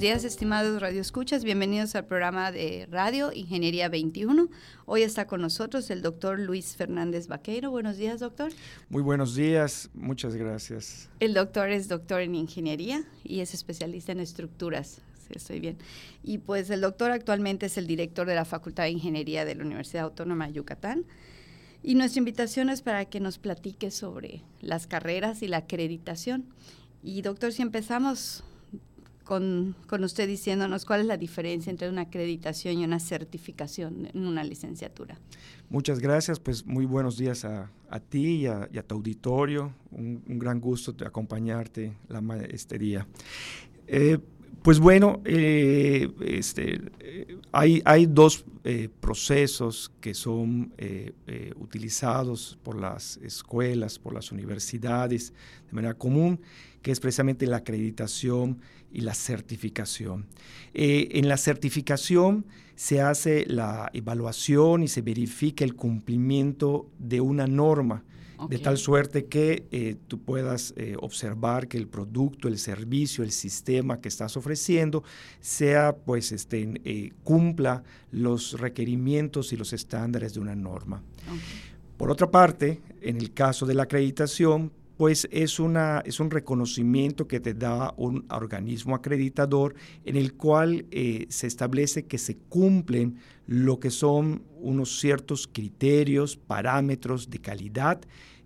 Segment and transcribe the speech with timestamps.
[0.00, 1.44] Buenos días, estimados radioescuchas.
[1.44, 4.48] Bienvenidos al programa de Radio Ingeniería 21.
[4.86, 7.70] Hoy está con nosotros el doctor Luis Fernández Vaqueiro.
[7.70, 8.50] Buenos días, doctor.
[8.88, 11.10] Muy buenos días, muchas gracias.
[11.20, 15.02] El doctor es doctor en ingeniería y es especialista en estructuras.
[15.28, 15.76] Sí, estoy bien.
[16.22, 19.64] Y pues el doctor actualmente es el director de la Facultad de Ingeniería de la
[19.64, 21.04] Universidad Autónoma de Yucatán.
[21.82, 26.46] Y nuestra invitación es para que nos platique sobre las carreras y la acreditación.
[27.02, 28.44] Y doctor, si empezamos
[29.30, 34.42] con, usted diciéndonos cuál es la diferencia entre una acreditación y una certificación en una
[34.42, 35.20] licenciatura.
[35.68, 39.72] Muchas gracias, pues muy buenos días a, a ti y a, tu auditorio.
[39.92, 43.06] Un, un, gran gusto de acompañarte la maestría.
[43.86, 44.18] Eh,
[44.62, 46.80] pues bueno, eh, este,
[47.50, 51.12] hay, hay, dos eh, procesos que son eh,
[51.58, 55.32] utilizados por las escuelas, por las universidades
[55.66, 56.40] de manera común,
[56.82, 58.60] que es precisamente la acreditación
[58.92, 60.26] y la certificación.
[60.74, 68.02] en la certificación se hace la evaluación y se verifica el cumplimiento de una norma
[68.40, 68.56] Okay.
[68.56, 73.32] de tal suerte que eh, tú puedas eh, observar que el producto, el servicio, el
[73.32, 75.04] sistema que estás ofreciendo
[75.40, 81.02] sea, pues, este, eh, cumpla los requerimientos y los estándares de una norma.
[81.26, 81.70] Okay.
[81.98, 87.26] Por otra parte, en el caso de la acreditación, pues es, una, es un reconocimiento
[87.26, 93.16] que te da un organismo acreditador en el cual eh, se establece que se cumplen
[93.46, 98.02] lo que son unos ciertos criterios, parámetros de calidad,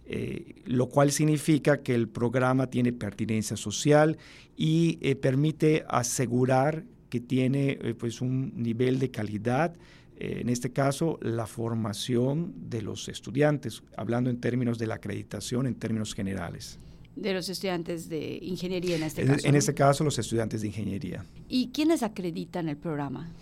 [0.07, 4.17] eh, lo cual significa que el programa tiene pertinencia social
[4.57, 9.75] y eh, permite asegurar que tiene pues un nivel de calidad
[10.17, 15.75] en este caso, la formación de los estudiantes, hablando en términos de la acreditación, en
[15.75, 16.79] términos generales.
[17.17, 19.47] De los estudiantes de ingeniería en este caso.
[19.47, 21.25] En, en este caso, los estudiantes de ingeniería.
[21.49, 23.33] ¿Y quiénes acreditan el programa?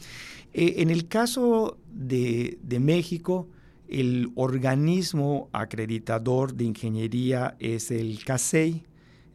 [0.53, 3.49] Eh, en el caso de, de México,
[3.89, 8.83] el organismo acreditador de ingeniería es el CASEI,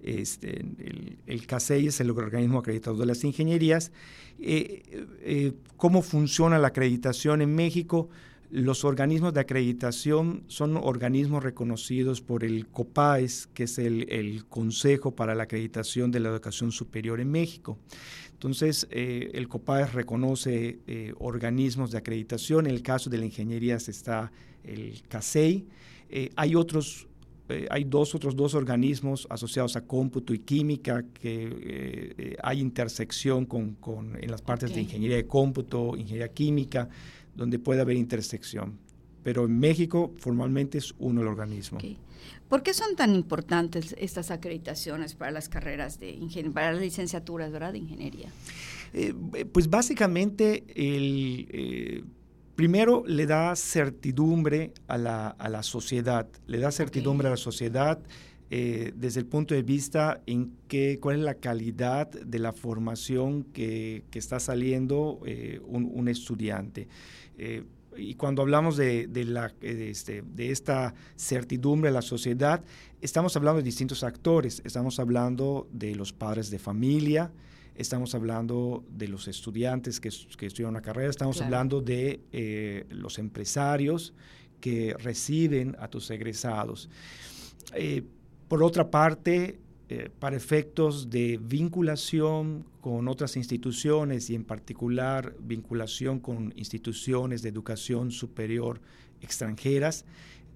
[0.04, 3.92] este, el, el CASEI es el organismo acreditador de las ingenierías.
[4.40, 8.10] Eh, eh, ¿Cómo funciona la acreditación en México?
[8.50, 15.36] Los organismos de acreditación son organismos reconocidos por el COPAES, que es el, Consejo para
[15.36, 17.78] la Acreditación de la Educación Superior en México.
[18.32, 20.80] Entonces, eh, el COPAES reconoce
[21.18, 22.68] organismos de acreditación.
[22.68, 24.32] En el caso de la ingeniería está
[24.64, 25.68] el CASEI.
[26.38, 27.08] Hay otros
[27.50, 33.46] eh, hay dos otros dos organismos asociados a cómputo y química que eh, hay intersección
[33.46, 34.76] con, con, en las partes okay.
[34.76, 36.90] de ingeniería de cómputo, ingeniería química,
[37.36, 38.78] donde puede haber intersección.
[39.24, 41.78] Pero en México formalmente es uno el organismo.
[41.78, 41.98] Okay.
[42.50, 47.52] ¿Por qué son tan importantes estas acreditaciones para las carreras de ingeniería, para las licenciaturas
[47.52, 47.74] ¿verdad?
[47.74, 48.30] de ingeniería?
[48.94, 49.14] Eh,
[49.52, 52.04] pues básicamente el eh,
[52.58, 57.34] primero le da certidumbre a la, a la sociedad, le da certidumbre okay.
[57.34, 58.00] a la sociedad
[58.50, 63.44] eh, desde el punto de vista en qué, cuál es la calidad de la formación
[63.44, 66.88] que, que está saliendo eh, un, un, estudiante.
[67.38, 67.64] Eh,
[67.96, 72.64] y cuando hablamos de, de, la, de, este, de, esta certidumbre a la sociedad,
[73.02, 74.64] estamos hablando de distintos actores.
[74.66, 77.32] Estamos hablando de los padres de familia,
[77.78, 81.48] estamos hablando de los estudiantes que, que estudian una carrera, estamos claro.
[81.48, 84.14] hablando de eh, los empresarios
[84.60, 86.90] que reciben a tus egresados.
[87.74, 88.04] Eh,
[88.48, 96.20] por otra parte, eh, para efectos de vinculación con otras instituciones y en particular vinculación
[96.20, 98.82] con instituciones de educación superior
[99.22, 100.04] extranjeras,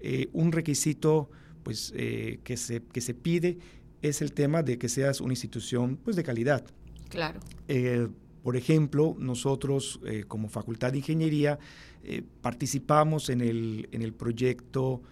[0.00, 1.30] eh, un requisito
[1.62, 3.56] pues, eh, que, se, que se pide
[4.02, 6.66] es el tema de que seas una institución pues, de calidad.
[7.12, 7.40] Claro.
[7.68, 8.08] Eh,
[8.42, 11.58] por ejemplo, nosotros eh, como Facultad de Ingeniería
[12.02, 15.02] eh, participamos en el, en el proyecto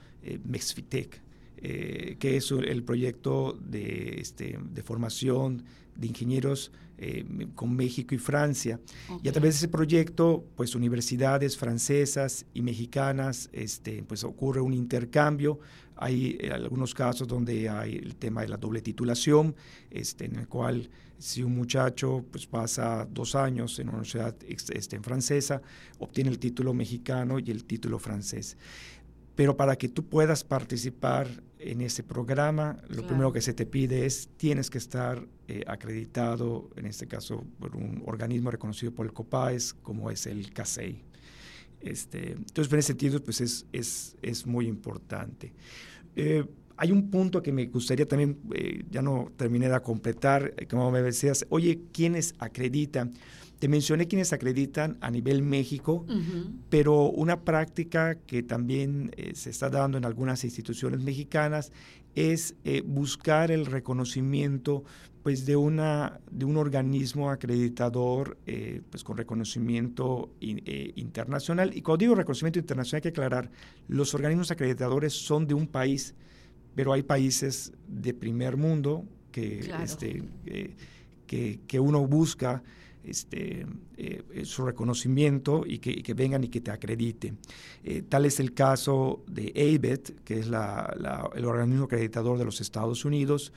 [0.44, 1.22] Mexfitec,
[1.56, 5.64] que es el proyecto de, este, de formación
[6.00, 7.24] de ingenieros eh,
[7.54, 8.80] con México y Francia.
[9.08, 9.20] Okay.
[9.22, 14.72] Y a través de ese proyecto, pues universidades francesas y mexicanas, este, pues ocurre un
[14.72, 15.60] intercambio.
[15.96, 19.54] Hay algunos casos donde hay el tema de la doble titulación,
[19.90, 20.88] este, en el cual
[21.18, 25.60] si un muchacho pues, pasa dos años en una universidad este, en francesa,
[25.98, 28.56] obtiene el título mexicano y el título francés.
[29.34, 34.06] Pero para que tú puedas participar en ese programa, lo primero que se te pide
[34.06, 39.12] es tienes que estar eh, acreditado, en este caso por un organismo reconocido por el
[39.12, 41.02] COPAES, como es el CASEI.
[41.80, 45.52] Este, entonces, en ese sentido, pues es, es, es muy importante.
[46.16, 46.44] Eh,
[46.76, 51.02] hay un punto que me gustaría también, eh, ya no terminé de completar, como me
[51.02, 53.12] decías, oye, ¿quiénes acreditan?
[53.60, 56.06] Te mencioné quienes acreditan a nivel México,
[56.70, 61.70] pero una práctica que también eh, se está dando en algunas instituciones mexicanas
[62.14, 64.82] es eh, buscar el reconocimiento
[65.22, 71.76] pues, de, una, de un organismo acreditador eh, pues, con reconocimiento internacional.
[71.76, 73.50] Y cuando digo reconocimiento internacional hay que aclarar,
[73.88, 76.14] los organismos acreditadores son de un país,
[76.74, 80.22] pero hay países de primer mundo que, este,
[81.26, 82.62] que, que uno busca
[83.04, 83.66] este,
[83.96, 87.34] eh, su reconocimiento y que, vengan y que te acredite.
[87.82, 93.04] Eh, tal es el caso de ABET, que es el organismo acreditador de los Estados
[93.04, 93.52] Unidos,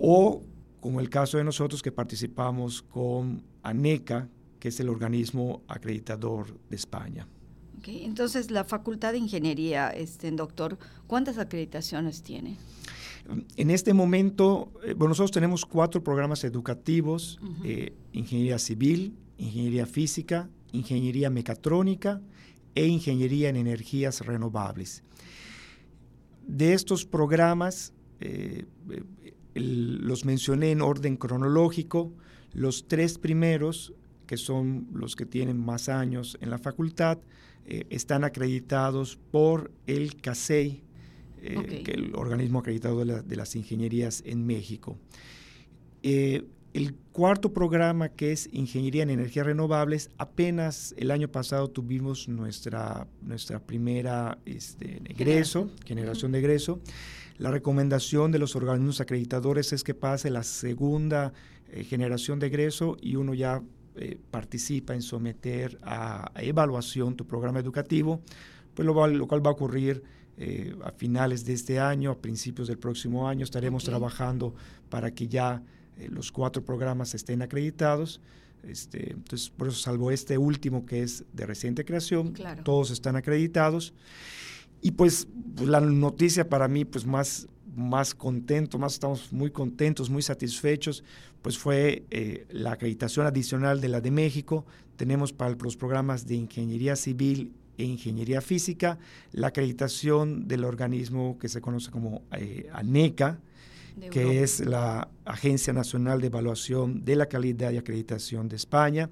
[0.00, 0.42] o
[0.80, 4.28] como el caso de nosotros que participamos con ANECA,
[4.60, 7.26] que es el organismo acreditador de España.
[7.86, 12.56] Entonces, la Facultad de Ingeniería, este, doctor, ¿cuántas acreditaciones tiene?
[13.56, 20.48] En este momento, eh, bueno, nosotros tenemos cuatro programas educativos, eh, ingeniería civil, ingeniería física,
[20.72, 22.20] ingeniería mecatrónica
[22.74, 25.02] e ingeniería en energías renovables.
[26.46, 28.66] De estos programas, eh,
[29.54, 32.12] los mencioné en orden cronológico,
[32.52, 33.94] los tres primeros,
[34.26, 37.18] que son los que tienen más años en la facultad,
[37.64, 40.85] están acreditados por el CASEI,
[41.46, 44.98] eh, que el organismo acreditado de, las ingenierías en México.
[46.02, 52.28] Eh, el cuarto programa, que es Ingeniería en Energías Renovables, apenas el año pasado tuvimos
[52.28, 56.80] nuestra, nuestra primera este, egreso, generación de egreso.
[57.38, 61.32] La recomendación de los organismos acreditadores es que pase la segunda
[61.70, 63.62] eh, generación de egreso y uno ya
[64.30, 68.20] participa en someter a, evaluación tu programa educativo,
[68.74, 70.02] pues lo, lo cual va a ocurrir
[70.38, 74.54] eh, a finales de este año, a principios del próximo año, estaremos trabajando
[74.90, 75.62] para que ya
[75.96, 78.20] eh, los cuatro programas estén acreditados.
[78.62, 82.34] Este, entonces, por eso, salvo este último que es de reciente creación,
[82.64, 83.94] todos están acreditados.
[84.82, 90.10] Y pues, pues, la noticia para mí, pues más, más contento, más estamos muy contentos,
[90.10, 91.02] muy satisfechos,
[91.42, 94.66] pues fue eh, la acreditación adicional de la de México.
[94.96, 98.98] Tenemos para los programas de ingeniería civil e ingeniería física,
[99.32, 103.38] la acreditación del organismo que se conoce como eh, ANECA,
[104.10, 109.08] que es la Agencia Nacional de Evaluación de la Calidad y Acreditación de España,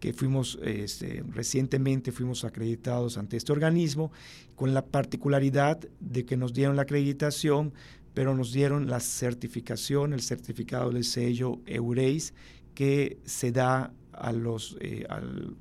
[0.00, 4.12] que fuimos este, recientemente fuimos acreditados ante este organismo,
[4.54, 7.72] con la particularidad de que nos dieron la acreditación,
[8.14, 12.32] pero nos dieron la certificación, el certificado del sello EUREIS,
[12.74, 15.06] que se da a los eh,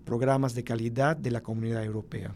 [0.05, 2.33] programas de calidad de la comunidad europea.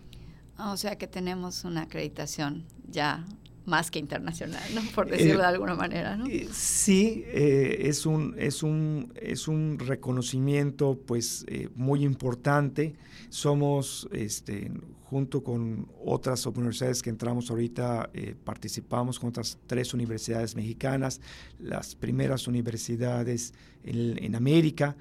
[0.57, 3.25] Ah, o sea que tenemos una acreditación ya
[3.66, 4.81] más que internacional, ¿no?
[4.95, 6.18] por eh, decirlo de alguna manera.
[6.18, 6.25] ¿no?
[6.27, 11.45] Eh, sí, es, un, es, un, es un reconocimiento pues,
[11.75, 12.95] muy importante.
[13.30, 14.72] Somos, este,
[15.04, 18.10] junto con otras universidades que entramos ahorita,
[18.44, 21.22] participamos con otras tres universidades mexicanas,
[21.60, 24.98] las primeras universidades en, en América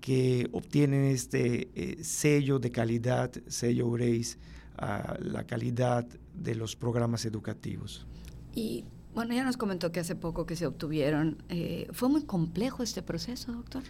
[0.00, 4.38] que obtienen este eh, sello de calidad, sello GRACE,
[4.76, 8.06] a la calidad de los programas educativos.
[8.54, 11.42] Y bueno, ya nos comentó que hace poco que se obtuvieron.
[11.50, 13.82] Eh, ¿Fue muy complejo este proceso, doctor?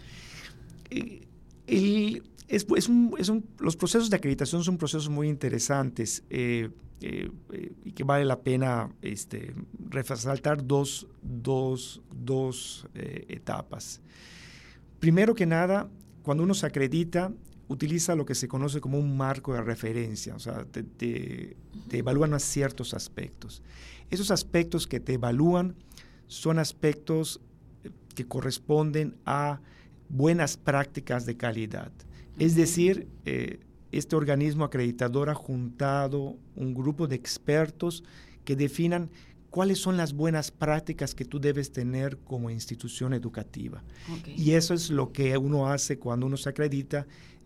[0.89, 1.27] Eh,
[2.47, 8.25] es, un, es un, los procesos de acreditación son procesos muy interesantes y que vale
[8.25, 9.55] la pena este,
[9.89, 14.01] resaltar dos, dos, dos etapas.
[15.01, 15.89] Primero que nada,
[16.21, 17.33] cuando uno se acredita,
[17.67, 21.57] utiliza lo que se conoce como un marco de referencia, o sea, te,
[21.91, 23.63] evalúan a ciertos aspectos.
[24.11, 25.75] Esos aspectos que te evalúan
[26.27, 27.41] son aspectos
[27.83, 29.59] eh, que corresponden a
[30.07, 31.91] buenas prácticas de calidad.
[32.37, 33.59] Es decir, eh,
[33.91, 38.03] este organismo acreditador ha juntado un grupo de expertos
[38.45, 39.09] que definan
[39.51, 43.83] cuáles son las buenas prácticas que tú debes tener como institución educativa.
[44.25, 47.05] Y eso es lo que uno hace cuando uno se acredita,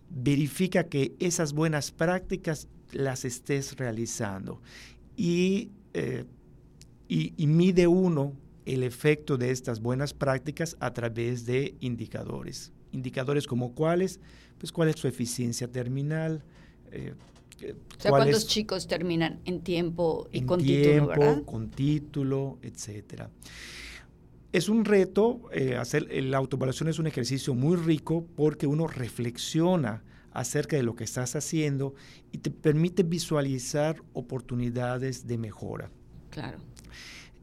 [0.10, 4.62] verifica que esas buenas prácticas las estés realizando
[5.18, 6.26] y, eh,
[7.08, 8.34] y, mide uno
[8.66, 12.72] el efecto de estas buenas prácticas a través de indicadores.
[12.92, 14.20] Indicadores como cuáles,
[14.60, 16.44] pues cuál es su eficiencia terminal,
[16.92, 17.16] eh,
[17.64, 21.44] o sea, ¿cuántos chicos terminan en tiempo y con título, ¿verdad?
[21.44, 23.30] con título, etcétera.
[24.52, 30.04] Es un reto, eh, hacer la autoevaluación es un ejercicio muy rico porque uno reflexiona
[30.32, 31.96] acerca de lo que estás haciendo
[32.32, 35.90] y te permite visualizar oportunidades de mejora.
[36.30, 36.58] Claro.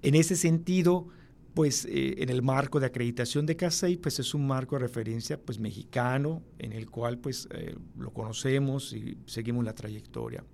[0.02, 1.09] En ese sentido,
[1.54, 5.38] pues eh, en el marco de acreditación de CASEI, pues es un marco de referencia
[5.38, 10.44] pues mexicano en el cual pues eh, lo conocemos y seguimos la trayectoria.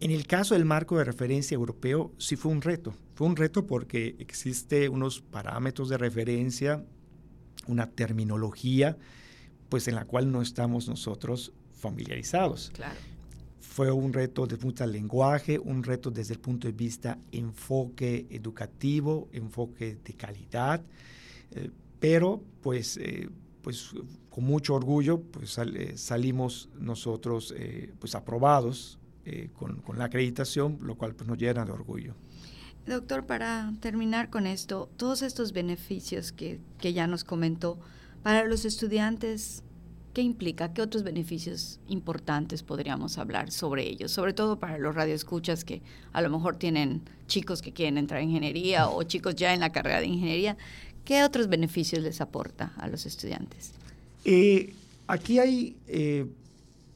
[0.00, 3.66] En el caso del marco de referencia europeo sí fue un reto, fue un reto
[3.66, 6.84] porque existe unos parámetros de referencia,
[7.66, 8.96] una terminología
[9.68, 12.70] pues en la cual no estamos nosotros familiarizados.
[12.74, 13.17] Claro
[13.78, 17.16] fue un reto desde el punto de lenguaje, un reto desde el punto de vista
[17.30, 20.82] enfoque educativo, enfoque de calidad,
[21.52, 21.70] eh,
[22.00, 23.28] pero pues, eh,
[23.62, 23.90] pues
[24.30, 27.54] con mucho orgullo pues eh, salimos nosotros
[28.00, 28.98] pues aprobados
[29.52, 32.16] con, con, la acreditación, lo cual pues nos llena de orgullo.
[32.84, 37.78] Doctor, para terminar con esto, todos estos beneficios que, que ya nos comentó,
[38.24, 39.62] para los estudiantes
[40.14, 40.72] ¿Qué implica?
[40.72, 44.10] ¿Qué otros beneficios importantes podríamos hablar sobre ellos?
[44.10, 48.30] Sobre todo para los radioescuchas que a lo mejor tienen chicos que quieren entrar en
[48.30, 50.56] ingeniería o chicos ya en la carrera de ingeniería.
[51.04, 53.72] ¿Qué otros beneficios les aporta a los estudiantes?
[54.24, 54.74] Eh,
[55.06, 56.26] aquí hay, eh,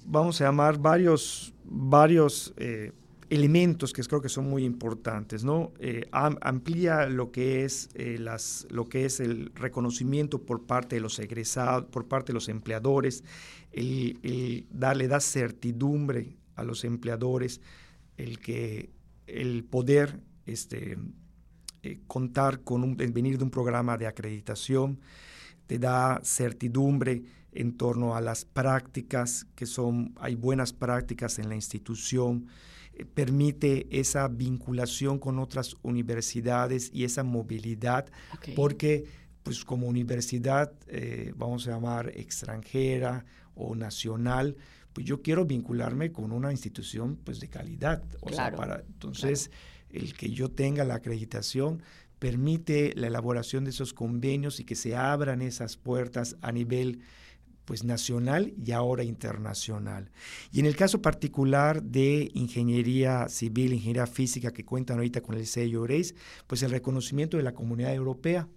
[0.04, 2.92] vamos a llamar, varios, varios eh,
[3.32, 5.72] elementos que creo que son muy importantes, ¿no?
[5.78, 11.00] Eh, amplía lo que es eh, las, lo que es el reconocimiento por parte de
[11.00, 13.24] los egresados, por parte de los empleadores,
[13.72, 17.62] el, darle da certidumbre a los empleadores,
[18.18, 18.90] el que
[19.26, 20.98] el poder este,
[21.82, 25.00] eh, contar con un, venir de un programa de acreditación,
[25.66, 27.22] te da certidumbre
[27.52, 32.48] en torno a las prácticas, que son, hay buenas prácticas en la institución,
[33.14, 38.06] permite esa vinculación con otras universidades y esa movilidad,
[38.54, 39.04] porque
[39.42, 44.56] pues como universidad, eh, vamos a llamar extranjera o nacional,
[44.92, 48.02] pues yo quiero vincularme con una institución pues de calidad.
[48.20, 49.50] O sea, para, entonces,
[49.90, 51.82] el que yo tenga la acreditación
[52.18, 57.00] permite la elaboración de esos convenios y que se abran esas puertas a nivel
[57.64, 60.11] pues nacional y ahora internacional.
[60.50, 65.47] Y en el caso particular de ingeniería civil, ingeniería física que cuentan ahorita con el
[65.47, 65.87] sello
[66.47, 68.49] pues el reconocimiento de la comunidad europea.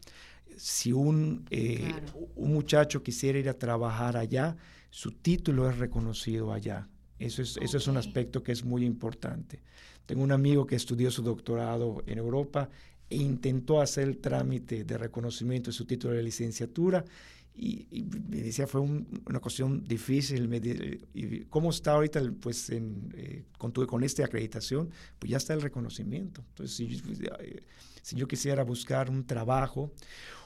[0.57, 1.93] Si un, eh,
[2.35, 4.55] un muchacho quisiera ir a trabajar allá,
[4.89, 6.87] su título es reconocido allá.
[7.19, 9.61] Eso es, eso es un aspecto que es muy importante.
[10.05, 12.69] Tengo un amigo que estudió su doctorado en Europa
[13.09, 17.03] e intentó hacer el trámite de reconocimiento de su título de licenciatura
[17.57, 20.49] y, me decía, fue una cuestión difícil.
[21.13, 24.89] y ¿Cómo está ahorita pues, en, eh, con, con esta acreditación?
[25.19, 26.43] Pues ya está el reconocimiento.
[26.49, 27.01] Entonces, si,
[27.39, 27.63] eh,
[28.01, 29.91] si, yo quisiera buscar un trabajo,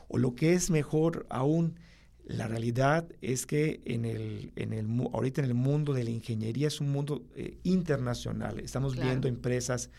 [0.07, 1.79] o lo que es mejor aún,
[2.25, 6.67] la realidad es que en el, en el, ahorita en el mundo de la ingeniería
[6.67, 8.59] es un mundo eh, internacional.
[8.59, 9.89] Estamos viendo empresas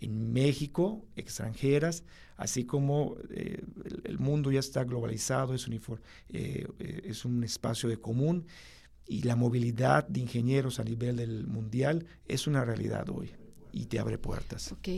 [0.00, 2.04] en México, extranjeras,
[2.36, 3.62] así como eh,
[4.04, 5.80] el, mundo ya está globalizado, es un, eh,
[6.78, 8.46] eh, es un espacio de común
[9.06, 13.30] y la movilidad de ingenieros a nivel del mundial es una realidad hoy
[13.72, 14.72] y te abre puertas.
[14.72, 14.88] Ok,